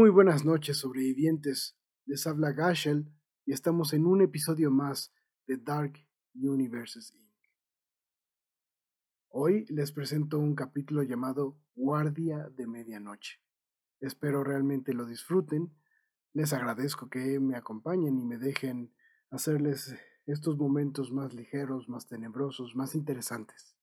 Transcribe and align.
Muy 0.00 0.08
buenas 0.08 0.46
noches, 0.46 0.78
sobrevivientes. 0.78 1.76
Les 2.06 2.26
habla 2.26 2.52
Gashel 2.52 3.12
y 3.44 3.52
estamos 3.52 3.92
en 3.92 4.06
un 4.06 4.22
episodio 4.22 4.70
más 4.70 5.12
de 5.46 5.58
Dark 5.58 5.92
Universes 6.34 7.12
Inc. 7.12 7.52
Hoy 9.28 9.66
les 9.68 9.92
presento 9.92 10.38
un 10.38 10.54
capítulo 10.54 11.02
llamado 11.02 11.58
Guardia 11.74 12.48
de 12.48 12.66
Medianoche. 12.66 13.42
Espero 14.00 14.42
realmente 14.42 14.94
lo 14.94 15.04
disfruten. 15.04 15.70
Les 16.32 16.54
agradezco 16.54 17.10
que 17.10 17.38
me 17.38 17.54
acompañen 17.54 18.18
y 18.18 18.24
me 18.24 18.38
dejen 18.38 18.94
hacerles 19.28 19.94
estos 20.24 20.56
momentos 20.56 21.12
más 21.12 21.34
ligeros, 21.34 21.90
más 21.90 22.08
tenebrosos, 22.08 22.74
más 22.74 22.94
interesantes. 22.94 23.76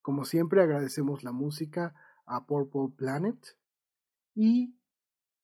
Como 0.00 0.24
siempre 0.24 0.62
agradecemos 0.62 1.24
la 1.24 1.32
música 1.32 1.94
a 2.24 2.46
Purple 2.46 2.96
Planet 2.96 3.58
y 4.34 4.79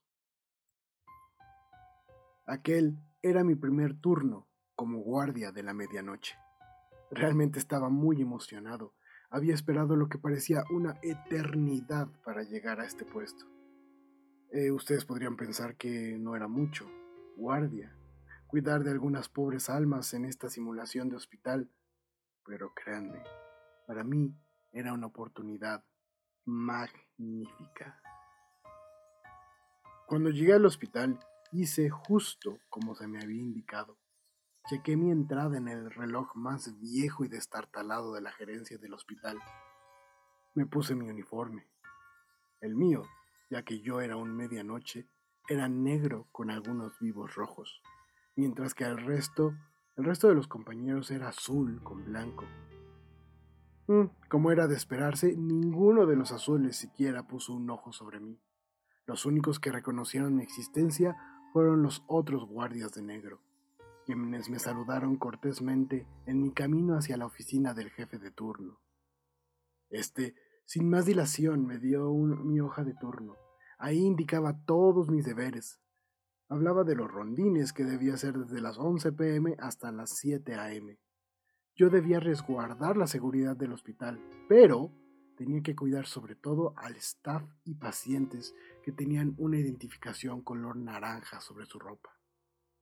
Aquel 2.46 2.98
era 3.22 3.44
mi 3.44 3.56
primer 3.56 4.00
turno 4.00 4.48
como 4.76 5.00
guardia 5.00 5.52
de 5.52 5.64
la 5.64 5.74
medianoche. 5.74 6.38
Realmente 7.12 7.60
estaba 7.60 7.90
muy 7.90 8.22
emocionado. 8.22 8.94
Había 9.30 9.54
esperado 9.54 9.96
lo 9.96 10.08
que 10.08 10.18
parecía 10.18 10.64
una 10.72 10.98
eternidad 11.02 12.08
para 12.24 12.44
llegar 12.44 12.80
a 12.80 12.86
este 12.86 13.04
puesto. 13.04 13.57
Eh, 14.50 14.72
ustedes 14.72 15.04
podrían 15.04 15.36
pensar 15.36 15.76
que 15.76 16.18
no 16.18 16.36
era 16.36 16.48
mucho. 16.48 16.90
Guardia. 17.36 17.94
Cuidar 18.48 18.84
de 18.84 18.92
algunas 18.92 19.28
pobres 19.28 19.70
almas 19.70 20.14
en 20.14 20.24
esta 20.24 20.50
simulación 20.50 21.10
de 21.10 21.18
hospital. 21.18 21.70
Pero 22.46 22.74
créanme, 22.74 23.22
para 23.86 24.06
mí 24.06 24.34
era 24.72 24.94
una 24.94 25.08
oportunidad 25.08 25.84
magnífica. 26.46 28.02
Cuando 30.08 30.30
llegué 30.30 30.54
al 30.54 30.66
hospital, 30.66 31.20
hice 31.52 31.90
justo 31.90 32.58
como 32.70 32.96
se 32.96 33.06
me 33.06 33.22
había 33.22 33.42
indicado. 33.42 33.98
Chequé 34.70 34.96
mi 34.96 35.12
entrada 35.12 35.58
en 35.58 35.68
el 35.68 35.92
reloj 35.92 36.34
más 36.36 36.80
viejo 36.80 37.26
y 37.26 37.28
destartalado 37.28 38.14
de 38.14 38.22
la 38.22 38.32
gerencia 38.32 38.78
del 38.78 38.94
hospital. 38.94 39.38
Me 40.54 40.66
puse 40.66 40.96
mi 40.96 41.10
uniforme. 41.10 41.68
El 42.62 42.76
mío 42.76 43.04
ya 43.50 43.64
que 43.64 43.80
yo 43.82 44.02
era 44.02 44.18
un 44.18 44.36
medianoche, 44.36 45.08
era 45.48 45.70
negro 45.70 46.28
con 46.32 46.50
algunos 46.50 47.00
vivos 47.00 47.36
rojos, 47.36 47.82
mientras 48.36 48.74
que 48.74 48.84
el 48.84 48.98
resto, 48.98 49.56
el 49.96 50.06
resto 50.06 50.28
de 50.28 50.36
los 50.36 50.48
compañeros 50.48 51.12
era 51.12 51.30
azul 51.30 51.82
con 51.84 52.04
blanco. 52.06 52.46
Mm, 53.88 54.06
como 54.30 54.52
era 54.52 54.68
de 54.68 54.76
esperarse, 54.76 55.36
ninguno 55.38 56.06
de 56.06 56.18
los 56.18 56.32
azules 56.34 56.76
siquiera 56.76 57.28
puso 57.28 57.54
un 57.54 57.70
ojo 57.70 57.94
sobre 57.94 58.20
mí. 58.20 58.40
Los 59.06 59.26
únicos 59.26 59.60
que 59.60 59.72
reconocieron 59.72 60.36
mi 60.36 60.44
existencia 60.44 61.16
fueron 61.54 61.82
los 61.82 62.04
otros 62.08 62.46
guardias 62.46 62.92
de 62.94 63.02
negro, 63.02 63.42
quienes 64.06 64.50
me 64.50 64.60
saludaron 64.60 65.16
cortésmente 65.16 66.06
en 66.26 66.42
mi 66.42 66.52
camino 66.52 66.98
hacia 66.98 67.16
la 67.16 67.26
oficina 67.26 67.74
del 67.74 67.90
jefe 67.90 68.20
de 68.20 68.32
turno. 68.32 68.82
Este 69.90 70.36
sin 70.68 70.90
más 70.90 71.06
dilación 71.06 71.66
me 71.66 71.80
dio 71.80 72.12
mi 72.12 72.60
hoja 72.60 72.84
de 72.84 72.94
turno. 72.94 73.38
Ahí 73.80 74.00
indicaba 74.00 74.66
todos 74.66 75.10
mis 75.10 75.26
deberes. 75.26 75.80
Hablaba 76.50 76.84
de 76.84 76.94
los 76.94 77.10
rondines 77.10 77.72
que 77.72 77.86
debía 77.86 78.16
hacer 78.16 78.34
desde 78.38 78.60
las 78.60 78.78
11 78.78 79.14
pm 79.14 79.56
hasta 79.60 79.94
las 79.94 80.18
7 80.18 80.56
am. 80.56 80.98
Yo 81.74 81.90
debía 81.90 82.20
resguardar 82.20 82.98
la 82.98 83.08
seguridad 83.08 83.56
del 83.56 83.72
hospital, 83.72 84.20
pero 84.50 84.92
tenía 85.38 85.62
que 85.62 85.76
cuidar 85.76 86.06
sobre 86.06 86.36
todo 86.36 86.74
al 86.76 86.98
staff 86.98 87.44
y 87.64 87.76
pacientes 87.76 88.54
que 88.84 88.92
tenían 88.92 89.36
una 89.38 89.58
identificación 89.58 90.42
color 90.42 90.76
naranja 90.76 91.40
sobre 91.40 91.66
su 91.66 91.80
ropa. 91.80 92.10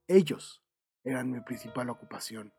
Ellos 0.08 0.64
eran 1.04 1.30
mi 1.30 1.40
principal 1.42 1.92
ocupación, 1.92 2.52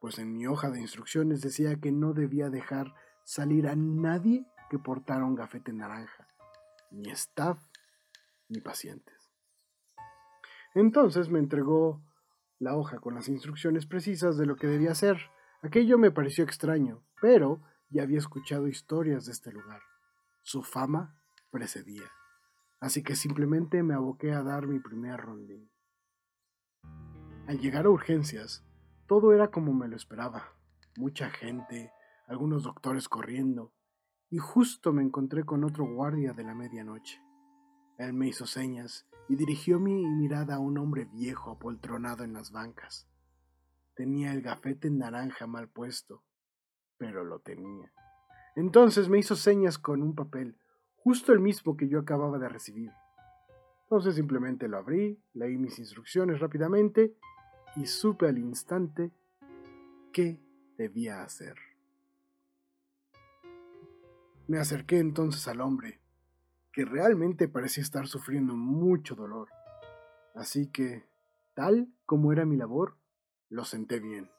pues 0.00 0.18
en 0.18 0.34
mi 0.34 0.46
hoja 0.46 0.68
de 0.68 0.82
instrucciones 0.82 1.40
decía 1.40 1.80
que 1.80 1.92
no 1.92 2.12
debía 2.12 2.50
dejar 2.50 2.94
salir 3.24 3.68
a 3.68 3.74
nadie 3.74 4.46
que 4.70 4.78
portara 4.78 5.24
un 5.24 5.34
gafete 5.34 5.72
naranja, 5.72 6.28
ni 6.90 7.10
staff 7.10 7.58
ni 8.48 8.60
pacientes. 8.60 9.32
Entonces 10.74 11.28
me 11.30 11.38
entregó 11.38 12.02
la 12.58 12.76
hoja 12.76 12.98
con 12.98 13.14
las 13.14 13.28
instrucciones 13.28 13.86
precisas 13.86 14.36
de 14.36 14.46
lo 14.46 14.56
que 14.56 14.66
debía 14.66 14.92
hacer. 14.92 15.18
Aquello 15.62 15.98
me 15.98 16.10
pareció 16.10 16.44
extraño, 16.44 17.02
pero 17.20 17.62
ya 17.88 18.02
había 18.02 18.18
escuchado 18.18 18.68
historias 18.68 19.26
de 19.26 19.32
este 19.32 19.52
lugar. 19.52 19.80
Su 20.42 20.62
fama 20.62 21.18
precedía. 21.50 22.10
Así 22.80 23.02
que 23.02 23.16
simplemente 23.16 23.82
me 23.82 23.94
aboqué 23.94 24.32
a 24.32 24.42
dar 24.42 24.66
mi 24.66 24.78
primer 24.80 25.20
rondín. 25.20 25.70
Al 27.46 27.58
llegar 27.58 27.86
a 27.86 27.90
urgencias, 27.90 28.64
todo 29.06 29.32
era 29.32 29.50
como 29.50 29.72
me 29.72 29.88
lo 29.88 29.96
esperaba. 29.96 30.52
Mucha 30.96 31.30
gente, 31.30 31.92
algunos 32.26 32.64
doctores 32.64 33.08
corriendo, 33.08 33.72
y 34.30 34.38
justo 34.38 34.92
me 34.92 35.02
encontré 35.02 35.44
con 35.44 35.64
otro 35.64 35.84
guardia 35.86 36.32
de 36.32 36.44
la 36.44 36.54
medianoche. 36.54 37.22
Él 37.98 38.12
me 38.12 38.28
hizo 38.28 38.46
señas 38.46 39.06
y 39.28 39.36
dirigió 39.36 39.78
mi 39.78 40.06
mirada 40.06 40.56
a 40.56 40.58
un 40.58 40.78
hombre 40.78 41.04
viejo 41.04 41.50
apoltronado 41.50 42.24
en 42.24 42.32
las 42.32 42.52
bancas. 42.52 43.08
Tenía 43.94 44.32
el 44.32 44.42
gafete 44.42 44.90
naranja 44.90 45.46
mal 45.46 45.68
puesto, 45.68 46.22
pero 46.98 47.24
lo 47.24 47.40
tenía. 47.40 47.92
Entonces 48.54 49.08
me 49.08 49.18
hizo 49.18 49.36
señas 49.36 49.78
con 49.78 50.02
un 50.02 50.14
papel, 50.14 50.56
justo 50.96 51.32
el 51.32 51.40
mismo 51.40 51.76
que 51.76 51.88
yo 51.88 52.00
acababa 52.00 52.38
de 52.38 52.48
recibir. 52.48 52.90
Entonces 53.84 54.16
simplemente 54.16 54.68
lo 54.68 54.78
abrí, 54.78 55.22
leí 55.32 55.56
mis 55.56 55.78
instrucciones 55.78 56.40
rápidamente 56.40 57.14
y 57.76 57.86
supe 57.86 58.26
al 58.26 58.38
instante 58.38 59.12
qué 60.12 60.40
debía 60.76 61.22
hacer. 61.22 61.54
Me 64.48 64.58
acerqué 64.58 65.00
entonces 65.00 65.48
al 65.48 65.60
hombre, 65.60 66.00
que 66.72 66.84
realmente 66.84 67.48
parecía 67.48 67.82
estar 67.82 68.06
sufriendo 68.06 68.54
mucho 68.54 69.16
dolor. 69.16 69.48
Así 70.36 70.68
que, 70.68 71.04
tal 71.54 71.88
como 72.04 72.30
era 72.30 72.44
mi 72.44 72.56
labor, 72.56 72.96
lo 73.48 73.64
senté 73.64 73.98
bien. 73.98 74.30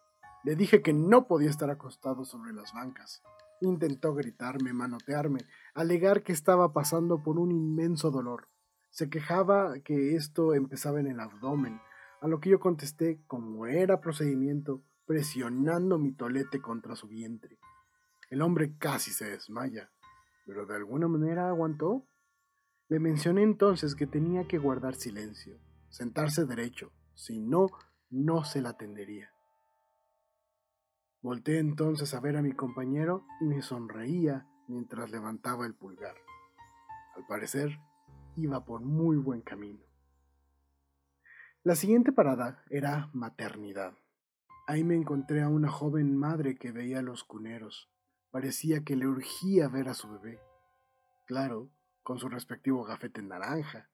Le 0.45 0.55
dije 0.55 0.81
que 0.81 0.93
no 0.93 1.27
podía 1.27 1.49
estar 1.49 1.69
acostado 1.69 2.23
sobre 2.23 2.53
las 2.53 2.71
bancas. 2.73 3.21
Intentó 3.59 4.13
gritarme, 4.13 4.71
manotearme, 4.71 5.41
alegar 5.73 6.23
que 6.23 6.31
estaba 6.31 6.71
pasando 6.71 7.21
por 7.21 7.37
un 7.37 7.51
inmenso 7.51 8.09
dolor. 8.09 8.47
Se 8.91 9.09
quejaba 9.09 9.77
que 9.79 10.15
esto 10.15 10.53
empezaba 10.53 11.01
en 11.01 11.07
el 11.07 11.19
abdomen, 11.19 11.81
a 12.21 12.29
lo 12.29 12.39
que 12.39 12.49
yo 12.51 12.61
contesté, 12.61 13.19
como 13.27 13.67
era 13.67 13.99
procedimiento, 13.99 14.81
presionando 15.05 15.99
mi 15.99 16.13
tolete 16.13 16.61
contra 16.61 16.95
su 16.95 17.09
vientre. 17.09 17.59
El 18.29 18.41
hombre 18.41 18.77
casi 18.77 19.11
se 19.11 19.25
desmaya 19.25 19.89
pero 20.47 20.65
de 20.65 20.75
alguna 20.75 21.09
manera 21.09 21.49
aguantó. 21.49 22.07
Le 22.87 22.99
mencioné 22.99 23.43
entonces 23.43 23.95
que 23.95 24.07
tenía 24.07 24.47
que 24.47 24.57
guardar 24.57 24.95
silencio, 24.95 25.59
sentarse 25.89 26.45
derecho, 26.45 26.93
si 27.13 27.37
no, 27.37 27.67
no 28.09 28.45
se 28.45 28.61
la 28.61 28.69
atendería. 28.69 29.29
Volté 31.21 31.59
entonces 31.59 32.13
a 32.13 32.21
ver 32.21 32.37
a 32.37 32.41
mi 32.41 32.53
compañero 32.53 33.25
y 33.41 33.45
me 33.45 33.61
sonreía 33.61 34.47
mientras 34.69 35.11
levantaba 35.11 35.65
el 35.65 35.75
pulgar. 35.75 36.15
Al 37.17 37.25
parecer, 37.27 37.77
iba 38.37 38.63
por 38.63 38.81
muy 38.81 39.17
buen 39.17 39.41
camino. 39.41 39.83
La 41.63 41.75
siguiente 41.75 42.13
parada 42.13 42.63
era 42.69 43.09
maternidad. 43.11 43.97
Ahí 44.65 44.85
me 44.85 44.95
encontré 44.95 45.41
a 45.41 45.49
una 45.49 45.69
joven 45.69 46.15
madre 46.15 46.55
que 46.55 46.71
veía 46.71 46.99
a 46.99 47.01
los 47.01 47.25
cuneros, 47.25 47.89
Parecía 48.31 48.83
que 48.83 48.95
le 48.95 49.07
urgía 49.07 49.67
ver 49.67 49.87
a 49.87 49.93
su 49.93 50.09
bebé. 50.09 50.39
Claro, 51.27 51.69
con 52.03 52.19
su 52.19 52.29
respectivo 52.29 52.85
gafete 52.85 53.21
naranja. 53.21 53.89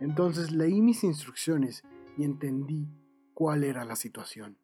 Entonces 0.00 0.52
leí 0.52 0.82
mis 0.82 1.02
instrucciones 1.02 1.82
y 2.18 2.24
entendí 2.24 2.86
cuál 3.32 3.64
era 3.64 3.86
la 3.86 3.96
situación. 3.96 4.58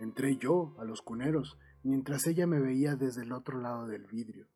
Entré 0.00 0.36
yo 0.36 0.74
a 0.80 0.84
los 0.84 1.02
cuneros 1.02 1.56
mientras 1.84 2.26
ella 2.26 2.48
me 2.48 2.58
veía 2.58 2.96
desde 2.96 3.22
el 3.22 3.32
otro 3.32 3.60
lado 3.60 3.86
del 3.86 4.06
vidrio. 4.08 4.48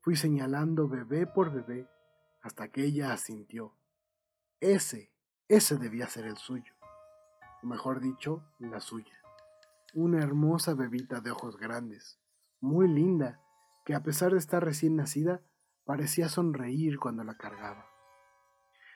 Fui 0.00 0.16
señalando 0.16 0.88
bebé 0.88 1.28
por 1.28 1.52
bebé 1.52 1.88
hasta 2.42 2.66
que 2.72 2.84
ella 2.84 3.12
asintió. 3.12 3.76
Ese, 4.58 5.12
ese 5.46 5.76
debía 5.76 6.08
ser 6.08 6.26
el 6.26 6.36
suyo. 6.36 6.74
O 7.62 7.66
mejor 7.68 8.00
dicho, 8.00 8.42
la 8.58 8.80
suya. 8.80 9.14
Una 9.94 10.20
hermosa 10.20 10.74
bebita 10.74 11.20
de 11.20 11.30
ojos 11.30 11.56
grandes, 11.58 12.18
muy 12.60 12.88
linda, 12.88 13.40
que 13.84 13.94
a 13.94 14.02
pesar 14.02 14.32
de 14.32 14.38
estar 14.38 14.64
recién 14.64 14.96
nacida, 14.96 15.42
parecía 15.84 16.28
sonreír 16.28 16.98
cuando 16.98 17.24
la 17.24 17.36
cargaba. 17.36 17.86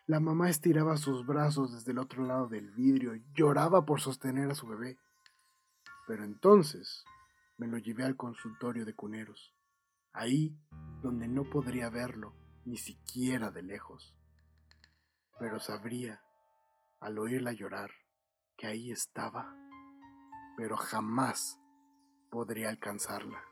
La 0.07 0.21
mamá 0.21 0.49
estiraba 0.49 0.97
sus 0.97 1.27
brazos 1.27 1.73
desde 1.73 1.91
el 1.91 1.99
otro 1.99 2.25
lado 2.25 2.47
del 2.47 2.71
vidrio, 2.71 3.15
lloraba 3.35 3.85
por 3.85 4.01
sostener 4.01 4.51
a 4.51 4.55
su 4.55 4.69
bebé. 4.69 4.99
Pero 6.07 6.25
entonces 6.25 7.05
me 7.59 7.67
lo 7.67 7.79
llevé 7.79 8.05
al 8.05 8.17
consultorio 8.17 8.85
de 8.85 8.95
cuneros, 8.95 9.55
ahí 10.13 10.57
donde 11.03 11.27
no 11.27 11.43
podría 11.51 11.91
verlo, 11.91 12.35
ni 12.65 12.77
siquiera 12.77 13.51
de 13.51 13.63
lejos. 13.63 14.15
Pero 15.41 15.59
sabría, 15.59 16.23
al 17.01 17.19
oírla 17.19 17.53
llorar, 17.53 17.91
que 18.57 18.69
ahí 18.69 18.93
estaba, 18.93 19.55
pero 20.57 20.77
jamás 20.77 21.61
podría 22.31 22.69
alcanzarla. 22.69 23.43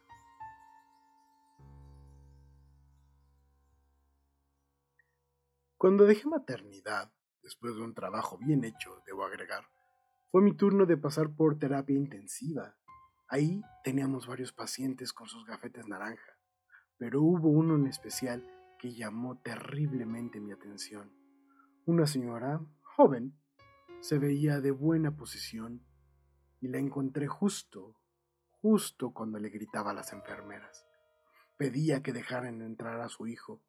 Cuando 5.84 6.06
dejé 6.06 6.26
maternidad, 6.26 7.12
después 7.42 7.74
de 7.74 7.82
un 7.82 7.92
trabajo 7.92 8.38
bien 8.38 8.64
hecho, 8.64 9.02
debo 9.06 9.22
agregar, 9.22 9.66
fue 10.30 10.40
mi 10.40 10.56
turno 10.56 10.86
de 10.86 10.96
pasar 10.96 11.36
por 11.36 11.58
terapia 11.58 11.94
intensiva. 11.94 12.74
Ahí 13.28 13.60
teníamos 13.82 14.26
varios 14.26 14.54
pacientes 14.54 15.12
con 15.12 15.28
sus 15.28 15.44
gafetes 15.44 15.86
naranja, 15.86 16.38
pero 16.96 17.20
hubo 17.20 17.50
uno 17.50 17.74
en 17.74 17.86
especial 17.86 18.50
que 18.78 18.94
llamó 18.94 19.42
terriblemente 19.42 20.40
mi 20.40 20.52
atención. 20.52 21.12
Una 21.84 22.06
señora, 22.06 22.62
joven, 22.96 23.38
se 24.00 24.16
veía 24.16 24.62
de 24.62 24.70
buena 24.70 25.14
posición 25.14 25.84
y 26.62 26.68
la 26.68 26.78
encontré 26.78 27.26
justo, 27.26 28.00
justo 28.62 29.12
cuando 29.12 29.38
le 29.38 29.50
gritaba 29.50 29.90
a 29.90 29.94
las 29.94 30.14
enfermeras. 30.14 30.86
Pedía 31.58 32.02
que 32.02 32.14
dejaran 32.14 32.62
entrar 32.62 33.02
a 33.02 33.10
su 33.10 33.26
hijo, 33.26 33.62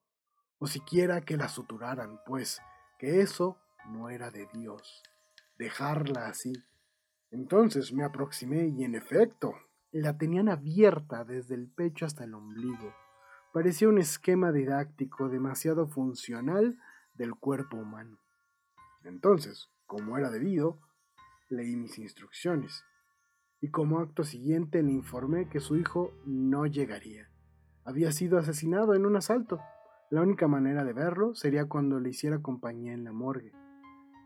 o 0.59 0.67
siquiera 0.67 1.21
que 1.21 1.37
la 1.37 1.49
suturaran, 1.49 2.19
pues 2.25 2.61
que 2.97 3.21
eso 3.21 3.57
no 3.89 4.09
era 4.09 4.31
de 4.31 4.47
Dios, 4.53 5.03
dejarla 5.57 6.27
así. 6.27 6.53
Entonces 7.31 7.93
me 7.93 8.03
aproximé 8.03 8.67
y 8.67 8.83
en 8.83 8.95
efecto, 8.95 9.53
la 9.91 10.17
tenían 10.17 10.49
abierta 10.49 11.23
desde 11.23 11.55
el 11.55 11.69
pecho 11.69 12.05
hasta 12.05 12.23
el 12.23 12.33
ombligo. 12.33 12.93
Parecía 13.53 13.87
un 13.87 13.97
esquema 13.97 14.51
didáctico 14.51 15.29
demasiado 15.29 15.87
funcional 15.87 16.77
del 17.13 17.35
cuerpo 17.35 17.77
humano. 17.77 18.19
Entonces, 19.03 19.69
como 19.85 20.17
era 20.17 20.29
debido, 20.29 20.79
leí 21.49 21.75
mis 21.75 21.97
instrucciones 21.99 22.83
y 23.61 23.69
como 23.69 23.99
acto 23.99 24.23
siguiente 24.23 24.83
le 24.83 24.91
informé 24.91 25.49
que 25.49 25.59
su 25.59 25.77
hijo 25.77 26.11
no 26.25 26.65
llegaría. 26.65 27.29
Había 27.83 28.11
sido 28.11 28.37
asesinado 28.37 28.93
en 28.95 29.05
un 29.05 29.15
asalto. 29.15 29.59
La 30.11 30.21
única 30.21 30.47
manera 30.47 30.83
de 30.83 30.93
verlo 30.93 31.33
sería 31.33 31.65
cuando 31.65 31.99
le 31.99 32.09
hiciera 32.09 32.39
compañía 32.39 32.93
en 32.93 33.03
la 33.03 33.11
morgue. 33.11 33.51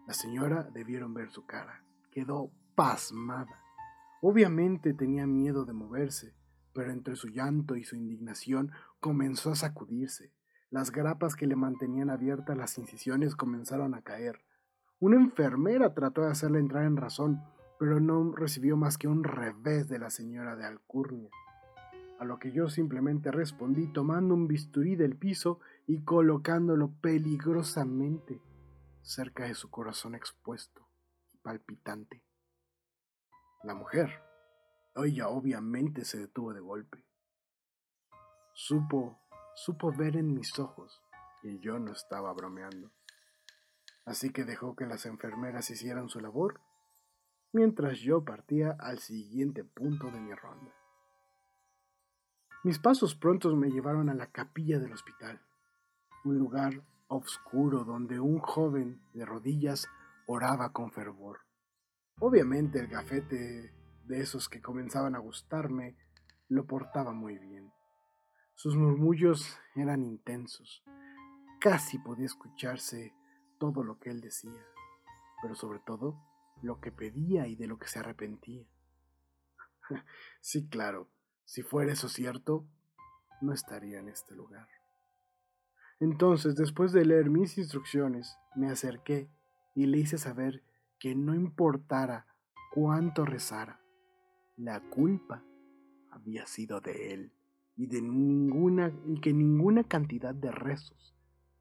La 0.08 0.14
señora 0.14 0.64
debieron 0.74 1.14
ver 1.14 1.30
su 1.30 1.46
cara. 1.46 1.84
Quedó 2.12 2.52
pasmada. 2.76 3.64
Obviamente 4.22 4.94
tenía 4.94 5.26
miedo 5.26 5.64
de 5.64 5.72
moverse, 5.72 6.36
pero 6.74 6.92
entre 6.92 7.16
su 7.16 7.30
llanto 7.30 7.78
y 7.78 7.86
su 7.86 7.96
indignación 7.96 8.72
comenzó 9.00 9.52
a 9.52 9.56
sacudirse. 9.56 10.34
Las 10.70 10.92
grapas 10.92 11.36
que 11.36 11.48
le 11.48 11.56
mantenían 11.56 12.10
abiertas 12.10 12.58
las 12.58 12.78
incisiones 12.78 13.38
comenzaron 13.38 13.96
a 13.96 14.02
caer. 14.02 14.44
Una 15.00 15.16
enfermera 15.16 15.94
trató 15.94 16.24
de 16.24 16.32
hacerle 16.32 16.60
entrar 16.60 16.84
en 16.84 16.98
razón, 16.98 17.42
pero 17.80 18.02
no 18.02 18.34
recibió 18.36 18.76
más 18.76 18.98
que 18.98 19.08
un 19.08 19.24
revés 19.24 19.88
de 19.88 20.00
la 20.00 20.10
señora 20.10 20.58
de 20.58 20.66
Alcurnia. 20.66 21.30
A 22.20 22.26
lo 22.26 22.38
que 22.38 22.52
yo 22.52 22.70
simplemente 22.70 23.32
respondí 23.32 23.92
tomando 23.92 24.34
un 24.34 24.48
bisturí 24.48 24.96
del 24.96 25.16
piso 25.16 25.60
y 25.88 26.04
colocándolo 26.04 26.92
peligrosamente 27.02 28.42
cerca 29.02 29.46
de 29.46 29.56
su 29.56 29.72
corazón 29.72 30.16
expuesto 30.16 30.86
y 31.34 31.38
palpitante. 31.38 32.22
La 33.64 33.74
mujer, 33.74 34.22
ella 34.96 35.30
obviamente 35.30 36.06
se 36.06 36.20
detuvo 36.20 36.54
de 36.54 36.60
golpe. 36.60 37.06
Supo, 38.54 39.20
supo 39.56 39.92
ver 39.92 40.18
en 40.18 40.34
mis 40.34 40.60
ojos 40.60 41.02
que 41.42 41.58
yo 41.60 41.80
no 41.80 41.94
estaba 41.94 42.32
bromeando 42.34 42.92
así 44.10 44.32
que 44.32 44.44
dejó 44.44 44.76
que 44.76 44.88
las 44.88 45.06
enfermeras 45.06 45.70
hicieran 45.70 46.10
su 46.10 46.20
labor, 46.20 46.60
mientras 47.52 48.00
yo 48.00 48.26
partía 48.26 48.76
al 48.80 48.98
siguiente 48.98 49.64
punto 49.64 50.10
de 50.10 50.20
mi 50.20 50.34
ronda. 50.34 50.74
Mis 52.62 52.78
pasos 52.78 53.16
prontos 53.16 53.56
me 53.56 53.70
llevaron 53.70 54.10
a 54.10 54.14
la 54.14 54.28
capilla 54.32 54.80
del 54.80 54.92
hospital, 54.92 55.42
un 56.26 56.38
lugar 56.38 56.84
oscuro 57.08 57.86
donde 57.86 58.20
un 58.20 58.40
joven 58.40 59.02
de 59.14 59.26
rodillas 59.26 59.88
oraba 60.28 60.74
con 60.74 60.92
fervor. 60.92 61.40
Obviamente 62.20 62.80
el 62.80 62.88
gafete 62.88 63.74
de 64.04 64.20
esos 64.20 64.50
que 64.50 64.62
comenzaban 64.62 65.16
a 65.16 65.20
gustarme 65.20 65.96
lo 66.50 66.66
portaba 66.68 67.14
muy 67.14 67.38
bien. 67.38 67.72
Sus 68.56 68.76
murmullos 68.76 69.58
eran 69.76 70.04
intensos. 70.04 70.84
Casi 71.62 71.98
podía 71.98 72.26
escucharse 72.26 73.14
todo 73.58 73.86
lo 73.86 74.00
que 74.00 74.10
él 74.10 74.20
decía, 74.20 74.66
pero 75.42 75.56
sobre 75.56 75.80
todo 75.80 76.22
lo 76.62 76.82
que 76.82 76.92
pedía 76.92 77.48
y 77.48 77.56
de 77.56 77.68
lo 77.68 77.80
que 77.80 77.88
se 77.88 78.00
arrepentía. 78.00 78.68
sí, 80.42 80.68
claro, 80.68 81.10
si 81.50 81.64
fuera 81.64 81.92
eso 81.92 82.10
cierto, 82.10 82.64
no 83.42 83.54
estaría 83.54 83.98
en 83.98 84.08
este 84.08 84.36
lugar. 84.36 84.68
Entonces, 86.00 86.56
después 86.56 86.92
de 86.92 87.04
leer 87.04 87.32
mis 87.32 87.58
instrucciones, 87.58 88.38
me 88.56 88.70
acerqué 88.70 89.32
y 89.74 89.88
le 89.88 89.98
hice 89.98 90.20
saber 90.20 90.62
que 91.00 91.16
no 91.16 91.34
importara 91.34 92.28
cuánto 92.72 93.26
rezara, 93.26 93.82
la 94.58 94.80
culpa 94.92 95.44
había 96.12 96.46
sido 96.46 96.82
de 96.82 97.14
él 97.14 97.34
y 97.76 97.88
de 97.88 98.04
ninguna 98.04 98.94
y 99.08 99.20
que 99.20 99.34
ninguna 99.34 99.84
cantidad 99.84 100.36
de 100.36 100.52
rezos 100.52 101.16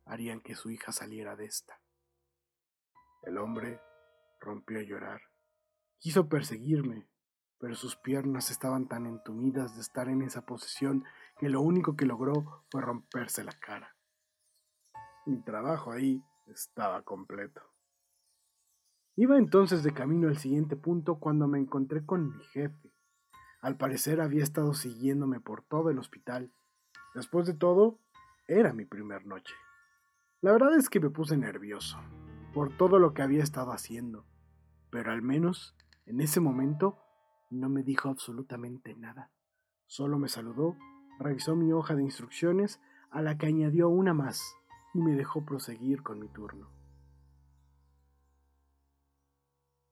harían 0.05 0.43
que 0.43 0.55
su 0.55 0.71
hija 0.71 0.93
saliera 0.93 1.35
de 1.35 1.47
esta. 1.47 1.81
El 3.23 3.39
hombre 3.39 3.81
rompió 4.39 4.81
a 4.81 4.83
llorar. 4.83 5.23
Quiso 5.99 6.29
perseguirme, 6.29 7.09
pero 7.59 7.75
sus 7.75 7.97
piernas 7.97 8.51
estaban 8.51 8.87
tan 8.87 9.07
entumidas 9.07 9.75
de 9.75 9.81
estar 9.81 10.09
en 10.09 10.23
esa 10.23 10.47
posición 10.47 11.05
que 11.39 11.49
lo 11.49 11.61
único 11.61 11.97
que 11.97 12.07
logró 12.07 12.65
fue 12.71 12.81
romperse 12.81 13.45
la 13.45 13.53
cara. 13.53 13.97
Mi 15.27 15.41
trabajo 15.43 15.93
ahí 15.93 16.23
estaba 16.47 17.03
completo. 17.03 17.63
Iba 19.17 19.37
entonces 19.37 19.83
de 19.83 19.93
camino 19.93 20.29
al 20.29 20.39
siguiente 20.39 20.77
punto 20.77 21.19
cuando 21.19 21.49
me 21.49 21.59
encontré 21.59 22.07
con 22.07 22.31
mi 22.31 22.45
jefe. 22.45 22.93
Al 23.61 23.77
parecer 23.77 24.21
había 24.21 24.45
estado 24.45 24.75
siguiéndome 24.75 25.41
por 25.41 25.63
todo 25.63 25.91
el 25.91 25.99
hospital. 25.99 26.53
Después 27.15 27.47
de 27.47 27.55
todo, 27.55 27.99
era 28.47 28.73
mi 28.73 28.85
primer 28.85 29.27
noche. 29.27 29.55
La 30.41 30.53
verdad 30.53 30.77
es 30.77 30.89
que 30.89 31.01
me 31.01 31.11
puse 31.11 31.37
nervioso 31.37 31.99
por 32.55 32.77
todo 32.77 33.01
lo 33.01 33.13
que 33.13 33.23
había 33.23 33.43
estado 33.43 33.73
haciendo, 33.73 34.25
pero 34.91 35.11
al 35.11 35.21
menos 35.21 35.77
en 36.07 36.21
ese 36.21 36.39
momento 36.39 36.97
no 37.51 37.69
me 37.69 37.83
dijo 37.83 38.09
absolutamente 38.09 38.95
nada. 38.95 39.31
Solo 39.87 40.19
me 40.19 40.29
saludó, 40.29 40.77
revisó 41.19 41.57
mi 41.57 41.73
hoja 41.73 41.95
de 41.95 42.03
instrucciones, 42.03 42.81
a 43.11 43.23
la 43.23 43.39
que 43.39 43.47
añadió 43.47 43.89
una 43.89 44.13
más, 44.15 44.43
y 44.95 45.01
me 45.01 45.15
dejó 45.15 45.45
proseguir 45.45 46.03
con 46.03 46.21
mi 46.21 46.29
turno. 46.29 46.71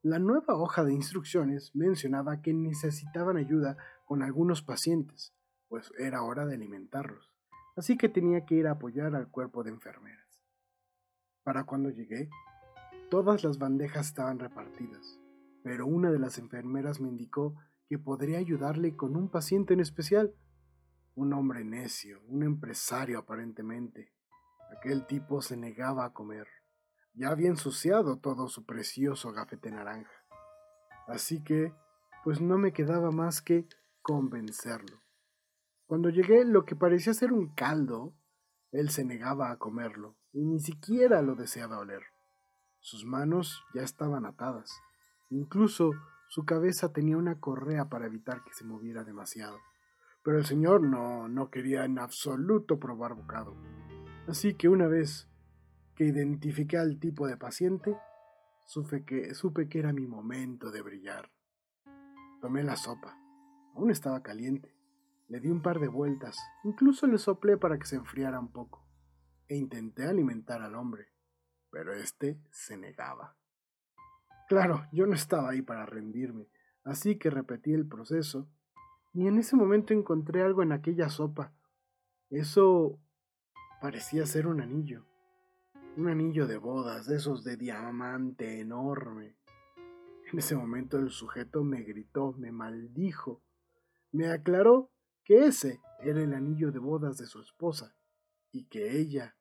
La 0.03 0.19
nueva 0.19 0.55
hoja 0.55 0.85
de 0.85 0.93
instrucciones 0.93 1.75
mencionaba 1.75 2.41
que 2.41 2.53
necesitaban 2.53 3.37
ayuda 3.37 3.77
con 4.05 4.23
algunos 4.23 4.63
pacientes, 4.63 5.35
pues 5.69 5.93
era 5.99 6.23
hora 6.23 6.47
de 6.47 6.55
alimentarlos, 6.55 7.33
así 7.75 7.97
que 7.99 8.09
tenía 8.09 8.47
que 8.47 8.55
ir 8.55 8.69
a 8.69 8.73
apoyar 8.73 9.17
al 9.17 9.29
cuerpo 9.29 9.65
de 9.65 9.71
enfermeras. 9.71 10.41
Para 11.43 11.65
cuando 11.65 11.91
llegué, 11.91 12.29
todas 13.11 13.43
las 13.43 13.59
bandejas 13.59 14.07
estaban 14.07 14.39
repartidas, 14.39 15.19
pero 15.67 15.85
una 15.85 16.13
de 16.13 16.21
las 16.21 16.39
enfermeras 16.39 17.01
me 17.01 17.09
indicó 17.09 17.57
que 17.89 17.99
podría 17.99 18.39
ayudarle 18.39 18.95
con 18.95 19.17
un 19.17 19.29
paciente 19.29 19.75
en 19.75 19.81
especial. 19.81 20.33
Un 21.17 21.33
hombre 21.33 21.65
necio, 21.65 22.23
un 22.29 22.45
empresario 22.45 23.19
aparentemente. 23.19 24.13
Aquel 24.79 25.09
tipo 25.09 25.43
se 25.43 25.57
negaba 25.57 26.05
a 26.05 26.13
comer. 26.13 26.47
Ya 27.15 27.31
había 27.31 27.49
ensuciado 27.49 28.21
todo 28.21 28.47
su 28.47 28.65
precioso 28.65 29.33
gafete 29.33 29.73
naranja. 29.73 30.13
Así 31.09 31.43
que, 31.43 31.75
pues 32.23 32.41
no 32.41 32.59
me 32.59 32.73
quedaba 32.73 33.11
más 33.11 33.43
que 33.43 33.67
convencerlo. 34.03 35.03
Cuando 35.87 36.11
llegué 36.11 36.45
lo 36.45 36.65
que 36.65 36.77
parecía 36.77 37.13
ser 37.13 37.33
un 37.33 37.53
caldo, 37.57 38.15
él 38.71 38.91
se 38.91 39.05
negaba 39.05 39.51
a 39.51 39.59
comerlo 39.59 40.15
y 40.33 40.45
ni 40.45 40.61
siquiera 40.61 41.23
lo 41.23 41.35
deseaba 41.35 41.81
oler. 41.81 42.05
Sus 42.79 43.05
manos 43.05 43.65
ya 43.75 43.83
estaban 43.83 44.27
atadas. 44.27 44.71
Incluso 45.31 45.93
su 46.29 46.45
cabeza 46.45 46.93
tenía 46.93 47.17
una 47.17 47.41
correa 47.41 47.89
para 47.89 48.07
evitar 48.07 48.43
que 48.45 48.53
se 48.53 48.65
moviera 48.65 49.05
demasiado. 49.05 49.59
Pero 50.23 50.39
el 50.39 50.45
señor 50.45 50.83
no, 50.83 51.29
no 51.29 51.51
quería 51.51 51.85
en 51.85 51.99
absoluto 51.99 52.79
probar 52.79 53.15
bocado. 53.15 53.55
Así 54.27 54.55
que 54.55 54.69
una 54.69 54.89
vez 54.89 55.29
que 55.95 56.05
identifiqué 56.05 56.79
al 56.79 56.99
tipo 56.99 57.27
de 57.27 57.37
paciente, 57.37 57.97
supe 58.65 59.05
que, 59.05 59.35
supe 59.35 59.69
que 59.69 59.79
era 59.79 59.93
mi 59.93 60.07
momento 60.07 60.71
de 60.71 60.83
brillar. 60.83 61.31
Tomé 62.41 62.63
la 62.65 62.77
sopa. 62.77 63.17
Aún 63.75 63.91
estaba 63.91 64.23
caliente. 64.23 64.75
Le 65.29 65.41
di 65.41 65.49
un 65.49 65.61
par 65.61 65.81
de 65.81 65.89
vueltas, 65.89 66.39
incluso 66.63 67.07
le 67.07 67.19
soplé 67.19 67.57
para 67.57 67.79
que 67.79 67.87
se 67.87 67.97
enfriara 67.97 68.39
un 68.39 68.53
poco, 68.53 68.87
e 69.49 69.57
intenté 69.57 70.07
alimentar 70.07 70.63
al 70.63 70.77
hombre, 70.77 71.09
pero 71.71 71.93
éste 71.93 72.41
se 72.53 72.77
negaba. 72.77 73.37
Claro, 74.49 74.87
yo 74.93 75.07
no 75.07 75.15
estaba 75.15 75.51
ahí 75.51 75.63
para 75.63 75.87
rendirme, 75.87 76.49
así 76.85 77.19
que 77.19 77.31
repetí 77.31 77.73
el 77.73 77.87
proceso, 77.87 78.49
y 79.13 79.27
en 79.27 79.39
ese 79.39 79.57
momento 79.57 79.93
encontré 79.93 80.43
algo 80.43 80.63
en 80.63 80.73
aquella 80.73 81.09
sopa. 81.09 81.53
Eso 82.31 83.01
parecía 83.81 84.27
ser 84.27 84.47
un 84.47 84.61
anillo. 84.61 85.07
Un 85.97 86.09
anillo 86.09 86.47
de 86.47 86.59
bodas, 86.59 87.09
esos 87.09 87.43
de 87.43 87.57
diamante 87.57 88.61
enorme. 88.61 89.37
En 90.31 90.39
ese 90.39 90.55
momento 90.55 90.99
el 90.99 91.11
sujeto 91.11 91.65
me 91.65 91.83
gritó, 91.83 92.33
me 92.33 92.53
maldijo, 92.53 93.43
me 94.13 94.29
aclaró 94.29 94.91
que 95.25 95.47
ese 95.47 95.81
era 96.01 96.21
el 96.21 96.35
anillo 96.35 96.71
de 96.71 96.79
bodas 96.79 97.17
de 97.17 97.27
su 97.27 97.41
esposa 97.41 97.97
y 98.53 98.67
que 98.67 98.99
ella 98.99 99.37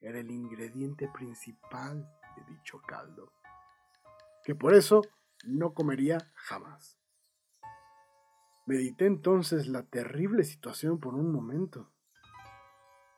era 0.00 0.20
el 0.20 0.30
ingrediente 0.30 1.08
principal 1.08 2.06
de 2.36 2.54
dicho 2.54 2.80
caldo, 2.86 3.32
que 4.44 4.54
por 4.54 4.74
eso 4.74 5.02
no 5.44 5.74
comería 5.74 6.30
jamás. 6.34 6.98
Medité 8.66 9.06
entonces 9.06 9.66
la 9.66 9.82
terrible 9.82 10.44
situación 10.44 10.98
por 10.98 11.14
un 11.14 11.32
momento. 11.32 11.90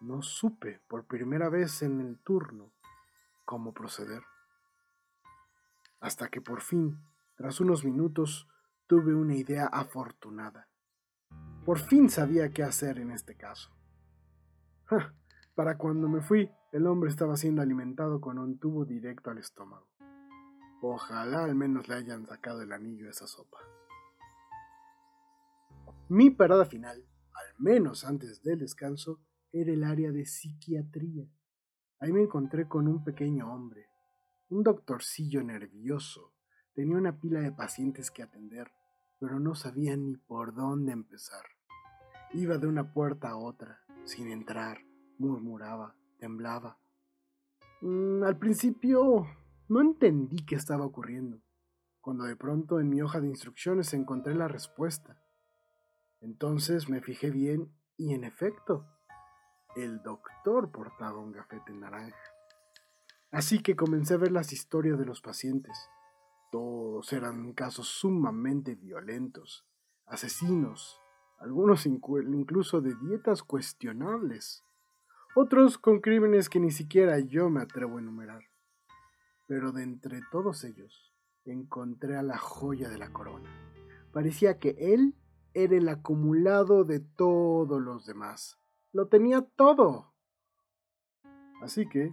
No 0.00 0.22
supe 0.22 0.80
por 0.88 1.06
primera 1.06 1.48
vez 1.48 1.82
en 1.82 2.00
el 2.00 2.18
turno 2.18 2.72
cómo 3.44 3.72
proceder. 3.72 4.22
Hasta 6.00 6.28
que 6.28 6.40
por 6.40 6.62
fin, 6.62 7.00
tras 7.36 7.60
unos 7.60 7.84
minutos, 7.84 8.48
tuve 8.86 9.14
una 9.14 9.34
idea 9.34 9.66
afortunada. 9.66 10.68
Por 11.64 11.78
fin 11.78 12.08
sabía 12.08 12.52
qué 12.52 12.62
hacer 12.62 12.98
en 12.98 13.10
este 13.10 13.36
caso. 13.36 13.70
Para 15.54 15.78
cuando 15.78 16.08
me 16.08 16.20
fui, 16.20 16.50
el 16.72 16.86
hombre 16.86 17.10
estaba 17.10 17.36
siendo 17.36 17.62
alimentado 17.62 18.20
con 18.20 18.38
un 18.38 18.58
tubo 18.58 18.84
directo 18.84 19.30
al 19.30 19.38
estómago. 19.38 19.88
Ojalá 20.80 21.44
al 21.44 21.54
menos 21.54 21.88
le 21.88 21.94
hayan 21.94 22.26
sacado 22.26 22.62
el 22.62 22.72
anillo 22.72 23.06
a 23.06 23.10
esa 23.10 23.26
sopa. 23.26 23.58
Mi 26.08 26.30
parada 26.30 26.64
final, 26.64 27.04
al 27.32 27.54
menos 27.58 28.04
antes 28.04 28.42
del 28.42 28.58
descanso, 28.58 29.20
era 29.52 29.72
el 29.72 29.84
área 29.84 30.12
de 30.12 30.26
psiquiatría. 30.26 31.26
Ahí 31.98 32.12
me 32.12 32.22
encontré 32.22 32.68
con 32.68 32.86
un 32.88 33.02
pequeño 33.02 33.52
hombre, 33.52 33.88
un 34.50 34.62
doctorcillo 34.62 35.42
nervioso. 35.42 36.32
Tenía 36.74 36.96
una 36.96 37.18
pila 37.18 37.40
de 37.40 37.52
pacientes 37.52 38.10
que 38.10 38.22
atender, 38.22 38.70
pero 39.18 39.40
no 39.40 39.54
sabía 39.54 39.96
ni 39.96 40.16
por 40.16 40.54
dónde 40.54 40.92
empezar. 40.92 41.44
Iba 42.34 42.58
de 42.58 42.66
una 42.66 42.92
puerta 42.92 43.30
a 43.30 43.36
otra, 43.36 43.80
sin 44.04 44.30
entrar, 44.30 44.78
murmuraba, 45.18 45.96
temblaba. 46.18 46.78
Mm, 47.80 48.22
al 48.24 48.38
principio 48.38 49.26
no 49.68 49.80
entendí 49.80 50.44
qué 50.44 50.54
estaba 50.54 50.84
ocurriendo, 50.84 51.40
cuando 52.00 52.24
de 52.24 52.36
pronto 52.36 52.80
en 52.80 52.88
mi 52.88 53.02
hoja 53.02 53.20
de 53.20 53.28
instrucciones 53.28 53.92
encontré 53.94 54.34
la 54.34 54.48
respuesta. 54.48 55.20
Entonces 56.20 56.88
me 56.88 57.00
fijé 57.00 57.30
bien 57.30 57.72
y 57.96 58.14
en 58.14 58.24
efecto, 58.24 58.86
el 59.74 60.02
doctor 60.02 60.70
portaba 60.70 61.18
un 61.18 61.32
gafete 61.32 61.72
naranja. 61.72 62.16
Así 63.30 63.62
que 63.62 63.76
comencé 63.76 64.14
a 64.14 64.18
ver 64.18 64.32
las 64.32 64.52
historias 64.52 64.98
de 64.98 65.04
los 65.04 65.20
pacientes. 65.20 65.76
Todos 66.52 67.12
eran 67.12 67.52
casos 67.52 67.88
sumamente 67.88 68.76
violentos, 68.76 69.66
asesinos, 70.06 71.00
algunos 71.38 71.86
incluso 71.86 72.80
de 72.80 72.94
dietas 72.94 73.42
cuestionables, 73.42 74.64
otros 75.34 75.76
con 75.76 76.00
crímenes 76.00 76.48
que 76.48 76.60
ni 76.60 76.70
siquiera 76.70 77.18
yo 77.18 77.50
me 77.50 77.60
atrevo 77.60 77.98
a 77.98 78.00
enumerar. 78.00 78.44
Pero 79.46 79.72
de 79.72 79.82
entre 79.82 80.20
todos 80.30 80.64
ellos 80.64 81.14
encontré 81.44 82.16
a 82.16 82.22
la 82.22 82.38
joya 82.38 82.88
de 82.88 82.98
la 82.98 83.12
corona. 83.12 83.50
Parecía 84.12 84.58
que 84.58 84.76
él 84.78 85.14
era 85.54 85.76
el 85.76 85.88
acumulado 85.88 86.84
de 86.84 87.00
todos 87.00 87.80
los 87.80 88.06
demás. 88.06 88.58
Lo 88.92 89.08
tenía 89.08 89.42
todo. 89.42 90.12
Así 91.62 91.88
que 91.88 92.12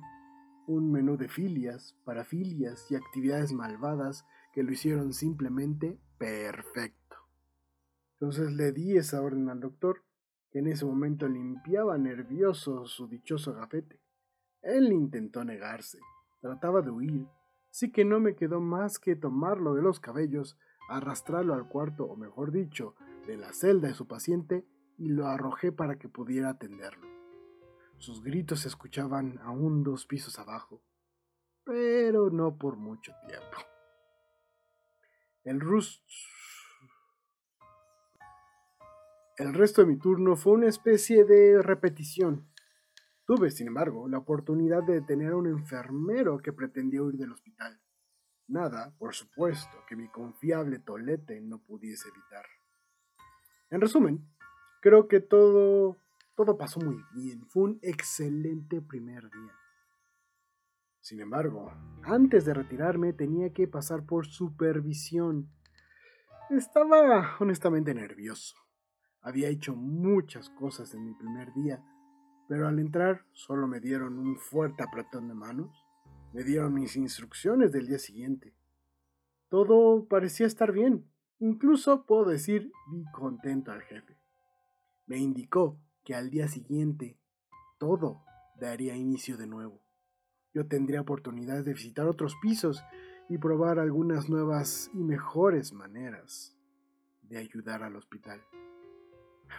un 0.68 0.92
menú 0.92 1.18
de 1.18 1.28
filias, 1.28 1.96
parafilias 2.06 2.90
y 2.90 2.96
actividades 2.96 3.52
malvadas 3.52 4.26
que 4.54 4.64
lo 4.64 4.72
hicieron 4.72 5.14
simplemente 5.14 6.00
perfecto. 6.18 7.18
Entonces 8.14 8.54
le 8.54 8.72
di 8.72 8.96
esa 8.96 9.22
orden 9.22 9.50
al 9.50 9.60
doctor, 9.60 10.04
que 10.52 10.60
en 10.60 10.68
ese 10.68 10.86
momento 10.86 11.28
limpiaba 11.28 11.98
nervioso 11.98 12.86
su 12.86 13.08
dichoso 13.08 13.54
gafete. 13.54 14.00
Él 14.62 14.94
intentó 14.94 15.44
negarse, 15.44 16.00
trataba 16.44 16.82
de 16.82 16.92
huir, 16.92 17.26
así 17.72 17.90
que 17.90 18.04
no 18.04 18.20
me 18.20 18.36
quedó 18.36 18.60
más 18.60 19.00
que 19.00 19.16
tomarlo 19.16 19.76
de 19.76 19.82
los 19.82 20.02
cabellos, 20.02 20.58
arrastrarlo 20.90 21.54
al 21.54 21.70
cuarto, 21.70 22.04
o 22.04 22.18
mejor 22.18 22.52
dicho, 22.52 22.96
de 23.26 23.38
la 23.38 23.54
celda 23.54 23.88
de 23.88 23.94
su 23.94 24.08
paciente, 24.08 24.68
y 24.98 25.08
lo 25.08 25.28
arrojé 25.28 25.72
para 25.72 25.98
que 25.98 26.10
pudiera 26.10 26.50
atenderlo. 26.50 27.08
Sus 27.98 28.22
gritos 28.22 28.60
se 28.60 28.68
escuchaban 28.68 29.40
aún 29.40 29.84
dos 29.84 30.06
pisos 30.06 30.38
abajo, 30.38 30.84
pero 31.64 32.30
no 32.30 32.58
por 32.58 32.76
mucho 32.76 33.14
tiempo. 33.26 33.58
El 35.46 35.62
el 39.38 39.54
resto 39.54 39.82
de 39.82 39.88
mi 39.88 39.98
turno 39.98 40.36
fue 40.36 40.54
una 40.54 40.68
especie 40.68 41.24
de 41.24 41.62
repetición. 41.62 42.53
Tuve, 43.26 43.52
sin 43.52 43.68
embargo, 43.68 44.08
la 44.08 44.18
oportunidad 44.18 44.84
de 44.84 44.96
detener 44.96 45.32
a 45.32 45.38
un 45.38 45.48
enfermero 45.48 46.40
que 46.40 46.52
pretendía 46.52 47.02
huir 47.02 47.16
del 47.16 47.32
hospital. 47.32 47.80
Nada, 48.48 48.94
por 48.98 49.16
supuesto, 49.16 49.86
que 49.88 49.96
mi 49.96 50.10
confiable 50.10 50.80
tolete 50.80 51.40
no 51.40 51.60
pudiese 51.60 52.10
evitar. 52.10 52.46
En 53.70 53.80
resumen, 53.80 54.28
creo 54.82 55.08
que 55.08 55.22
todo, 55.22 55.98
todo 56.36 56.58
pasó 56.58 56.82
muy 56.82 57.02
bien. 57.14 57.46
Fue 57.48 57.64
un 57.64 57.80
excelente 57.82 58.82
primer 58.82 59.30
día. 59.32 59.54
Sin 61.00 61.20
embargo, 61.22 61.72
antes 62.04 62.46
de 62.46 62.54
retirarme 62.54 63.14
tenía 63.14 63.52
que 63.54 63.68
pasar 63.68 64.06
por 64.06 64.26
supervisión. 64.26 65.50
Estaba 66.50 67.38
honestamente 67.40 67.94
nervioso. 67.94 68.56
Había 69.22 69.48
hecho 69.48 69.76
muchas 69.76 70.50
cosas 70.50 70.94
en 70.94 71.06
mi 71.06 71.14
primer 71.14 71.54
día, 71.54 71.84
pero 72.48 72.68
al 72.68 72.80
entrar 72.80 73.26
solo 73.32 73.68
me 73.68 73.80
dieron 73.80 74.20
un 74.20 74.38
fuerte 74.38 74.84
apretón 74.84 75.28
de 75.28 75.34
manos, 75.34 75.86
me 76.34 76.44
dieron 76.44 76.74
mis 76.74 76.96
instrucciones 76.96 77.72
del 77.72 77.88
día 77.88 78.00
siguiente. 78.00 78.54
Todo 79.50 80.06
parecía 80.06 80.48
estar 80.48 80.72
bien, 80.72 81.06
incluso 81.40 82.06
puedo 82.06 82.26
decir 82.26 82.72
vi 82.92 83.06
contento 83.12 83.72
al 83.72 83.82
jefe. 83.82 84.18
Me 85.06 85.18
indicó 85.18 85.78
que 86.04 86.16
al 86.16 86.30
día 86.30 86.48
siguiente 86.48 87.18
todo 87.78 88.24
daría 88.60 88.96
inicio 88.96 89.38
de 89.38 89.48
nuevo. 89.48 89.82
Yo 90.54 90.68
tendría 90.68 91.02
oportunidades 91.02 91.66
de 91.66 91.74
visitar 91.74 92.08
otros 92.08 92.36
pisos 92.42 92.84
y 93.30 93.38
probar 93.38 93.80
algunas 93.80 94.30
nuevas 94.30 94.90
y 94.94 95.04
mejores 95.04 95.74
maneras 95.74 96.56
de 97.24 97.38
ayudar 97.38 97.84
al 97.84 97.96
hospital 97.96 98.42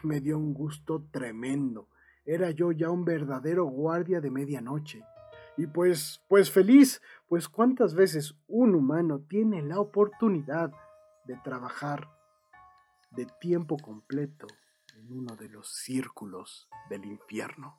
me 0.03 0.21
dio 0.21 0.39
un 0.39 0.53
gusto 0.55 1.07
tremendo. 1.11 1.89
Era 2.25 2.51
yo 2.51 2.73
ya 2.73 2.91
un 2.91 3.05
verdadero 3.05 3.65
guardia 3.65 4.21
de 4.21 4.31
medianoche. 4.31 5.05
Y 5.57 5.67
pues, 5.67 6.23
pues 6.29 6.51
feliz, 6.51 7.01
pues 7.29 7.49
cuántas 7.49 7.95
veces 7.95 8.35
un 8.49 8.75
humano 8.75 9.21
tiene 9.29 9.63
la 9.63 9.79
oportunidad 9.79 10.73
de 11.27 11.37
trabajar 11.45 12.09
de 13.11 13.27
tiempo 13.41 13.77
completo 13.77 14.47
en 14.97 15.13
uno 15.13 15.37
de 15.37 15.49
los 15.49 15.69
círculos 15.69 16.69
del 16.91 17.05
infierno. 17.05 17.79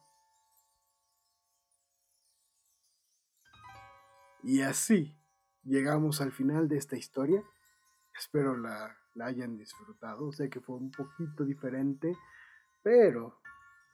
Y 4.44 4.62
así 4.62 5.18
llegamos 5.64 6.22
al 6.22 6.32
final 6.32 6.68
de 6.68 6.78
esta 6.78 6.96
historia. 6.96 7.44
Espero 8.14 8.56
la 8.56 8.96
la 9.16 9.28
hayan 9.28 9.58
disfrutado. 9.58 10.32
Sé 10.32 10.50
que 10.50 10.60
fue 10.60 10.76
un 10.76 10.92
poquito 10.92 11.44
diferente, 11.44 12.16
pero 12.84 13.40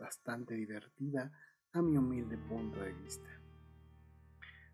bastante 0.01 0.55
divertida 0.55 1.31
a 1.71 1.81
mi 1.81 1.95
humilde 1.95 2.37
punto 2.37 2.81
de 2.81 2.91
vista. 2.93 3.29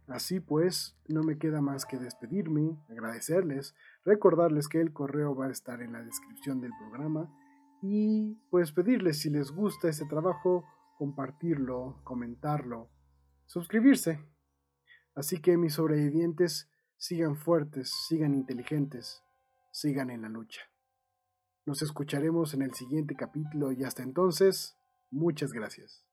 Así 0.07 0.39
pues, 0.39 0.97
no 1.09 1.21
me 1.21 1.37
queda 1.37 1.61
más 1.61 1.85
que 1.85 1.97
despedirme, 1.97 2.79
agradecerles, 2.89 3.75
recordarles 4.05 4.69
que 4.69 4.79
el 4.79 4.93
correo 4.93 5.35
va 5.35 5.47
a 5.47 5.51
estar 5.51 5.81
en 5.81 5.91
la 5.91 6.01
descripción 6.01 6.61
del 6.61 6.71
programa 6.79 7.29
y 7.81 8.35
pues 8.49 8.71
pedirles 8.71 9.19
si 9.19 9.29
les 9.29 9.51
gusta 9.51 9.89
este 9.89 10.05
trabajo, 10.05 10.63
compartirlo, 10.97 11.99
comentarlo, 12.05 12.89
suscribirse. 13.45 14.19
Así 15.13 15.41
que 15.41 15.57
mis 15.57 15.73
sobrevivientes 15.73 16.69
sigan 16.95 17.35
fuertes, 17.35 17.91
sigan 18.07 18.33
inteligentes, 18.33 19.23
sigan 19.71 20.09
en 20.09 20.21
la 20.21 20.29
lucha. 20.29 20.61
Nos 21.65 21.81
escucharemos 21.81 22.53
en 22.53 22.61
el 22.61 22.73
siguiente 22.73 23.13
capítulo 23.15 23.73
y 23.73 23.83
hasta 23.83 24.03
entonces, 24.03 24.76
muchas 25.11 25.53
gracias. 25.53 26.06